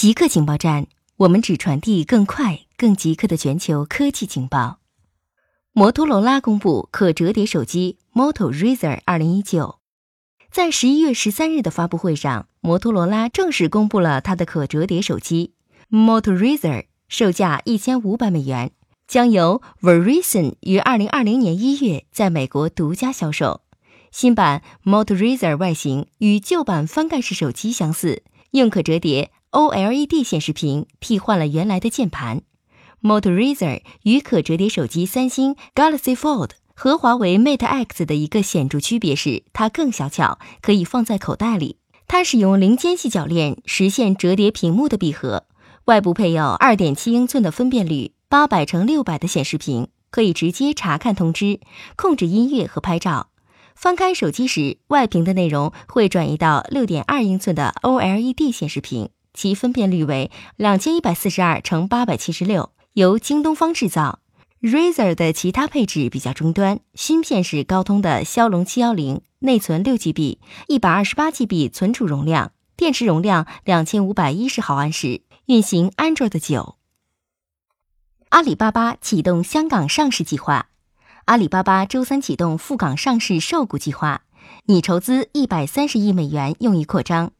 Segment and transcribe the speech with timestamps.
[0.00, 4.78] 极客情报站，我们只传递更快、更极客的全球科技情报。
[5.72, 9.80] 摩托罗拉公布可折叠手机 Moto Razr 二零一九。
[10.52, 15.54] 在十一月十三日的发布会上，摩托罗拉正式公布了它的可折叠手机
[15.90, 18.70] Moto Razr，售价一千五百美元，
[19.08, 23.62] 将由 Verizon 于二零二零年一月在美国独家销售。
[24.12, 28.22] 新版 Moto Razr 外形与旧版翻盖式手机相似，
[28.52, 32.42] 用可折叠 OLED 显示屏替换了原来的键盘。
[33.00, 41.76] Moto Razr 与可折叠手机三星 Galaxy Fold 和华为 Mate X 的一个显著区别是，它更小巧，可以放在口袋里。
[42.06, 45.44] 它使用零间隙铰链实现折叠屏幕的闭合，
[45.84, 51.60] 外部配有二点七英寸的分辨率、八百乘六百的显示屏，可以直接查看通知、
[51.96, 53.28] 控制音乐和拍照。
[53.74, 64.18] 翻开手机时，外屏的内容会转移到六点二英寸的 OLED 显示屏，其分辨率为两千一百四十二乘八百七十六，由京东方制造。
[64.60, 76.74] Razer 的其他配置比较中端，芯片是高通的骁龙七幺零，内存六 GB，一百二十八 GB 存储容量，电池容量两千五百一十毫安时，运行 Android 九。
[78.30, 80.70] 阿里巴巴启动香港上市计划。
[81.26, 84.22] 阿里巴巴周三启动赴港上市售股计划，
[84.64, 87.30] 拟筹资一百三十亿美元用于扩张。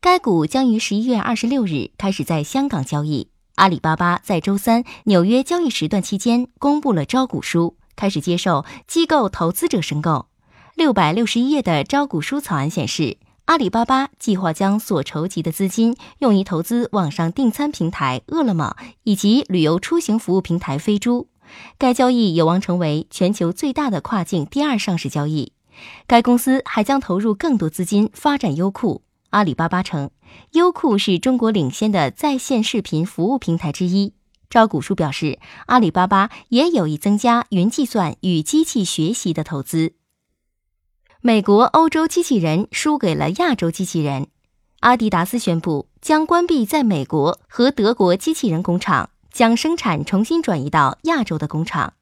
[0.00, 3.28] 该股将于十一月二十六日开始在香港交易。
[3.56, 10.26] 阿里巴巴在周三纽约交易时段期间公布了招股书，开始接受机构投资者申购。
[10.74, 21.28] 六百六十一页的招股书草案显示，阿里巴巴计划将所筹集的资金用于投资网上订餐平台饿了么以及旅游出行服务平台飞猪。
[21.78, 25.52] 该交易有望成为全球最大的跨境第二上市交易。
[26.06, 29.02] 该公司还将投入更多资金发展优酷。
[29.30, 30.10] 阿里巴巴称，
[30.52, 34.14] 优酷是中国领先的在线视频服务平台之一。
[34.48, 39.94] 招股书表示，阿里巴巴也有意增加云计算与机器学习的投资。
[41.20, 44.28] 美国、欧洲机器人输给了亚洲机器人。
[44.80, 49.10] 阿迪达斯宣布将关闭在美国和德国机器人工厂。
[49.36, 51.92] 将生产重新转移到亚洲的工厂。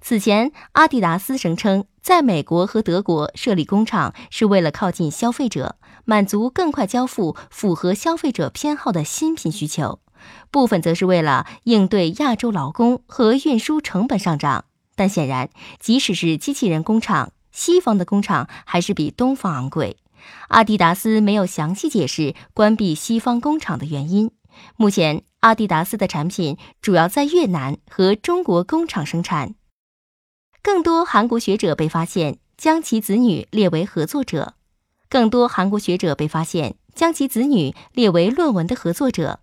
[0.00, 9.98] 此前，阿迪达斯声称，在美国和德国设立工厂是为了靠近消费者，满足更快交付、符合消费者偏好的新品需求；
[10.50, 14.64] 部分则是为了应对亚洲劳工和运输成本上涨。
[14.94, 19.96] 但显然，即使是机器人工厂，西方的工厂还是比东方昂贵。
[20.48, 24.30] 阿迪达斯没有详细解释关闭西方工厂的原因。
[24.76, 29.54] 目前，阿迪达斯的产品主要在越南和中国工厂生产。
[30.62, 34.54] 更多韩国学者被发现将其子女列为合作者。
[35.08, 39.40] 更多韩国学者被发现将其子女列为论文的合作者。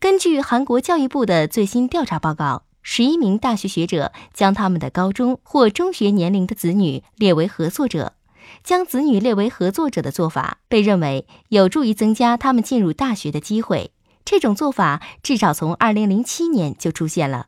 [0.00, 8.14] 根据韩国教育部的最新调查报告，十一名大学学者将他们的高中或中学年龄的子女列为合作者。
[8.62, 13.92] 将子女列为合作者的做法被认为有助于增加他们进入大学的机会。
[14.24, 17.46] 这种做法至少从2007年就出现了。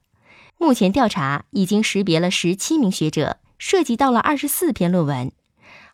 [0.59, 5.31] 目前调查已经识别了17名学者，涉及到了24篇论文。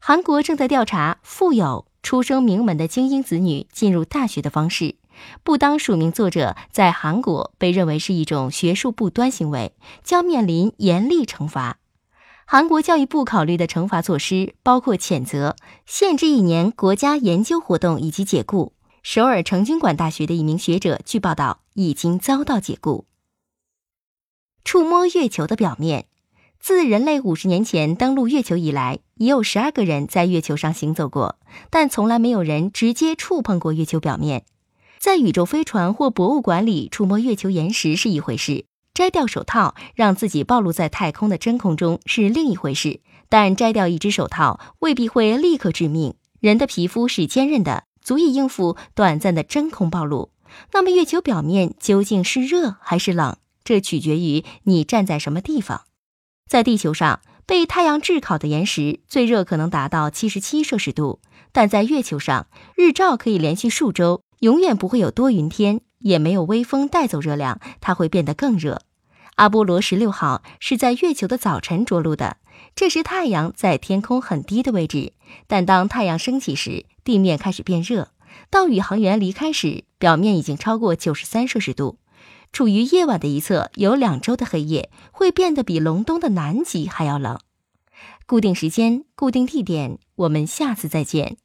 [0.01, 4.97] 韩国正在调查富有、出生名门的精英子女进入大学的方式。
[5.43, 11.79] 不当署名作者在韩国被认为是一种学术不端行为，将面临严厉惩罚。
[12.47, 15.57] 韩国教育部考虑的惩罚措施包括谴责、
[15.87, 18.73] 限制一年国家研究活动以及解雇。
[19.03, 23.07] 首尔成均馆大学的一名学者，据报道已经遭到解雇。
[24.65, 26.07] 触摸月球的表面，
[26.59, 31.37] 自人类五十年前登陆月球以来，已有十二个人在月球上行走过，
[31.71, 34.45] 但从来没有人直接触碰过月球表面。
[34.99, 43.01] 在宇宙飞船或博物馆里触摸月球岩石是一回事，摘掉手套让自己暴露在太空的真空中是另一回事。
[43.29, 46.15] 但摘掉一只手套未必会立刻致命。
[46.41, 47.85] 人的皮肤是坚韧的。
[48.03, 50.33] 足以应付短暂的真空暴露。
[50.73, 53.37] 那么，月球表面究竟是热还是冷？
[53.65, 55.83] 这取决于你站在什么地方。
[56.49, 61.21] 在地球上，被太阳炙烤的岩石最热可能达到七十七摄氏度，
[61.53, 68.83] 但在月球上，日照可以连续数周，永远不会有多云天，也没有微风带走热量，它会变得更热。
[69.37, 72.37] 阿波罗十六号是在月球的早晨着陆的。
[72.75, 75.15] 这时太阳在天空很低的位置，
[75.47, 78.11] 但当太阳升起时，地面开始变热。
[78.51, 81.99] 当宇航员离开时，表面已经超过九十三摄氏度。
[82.53, 87.39] 处于夜晚的一侧有两周的黑夜，会变得比隆冬的南极还要冷。
[88.27, 91.39] 固定时间，固定地点，我们下次再见。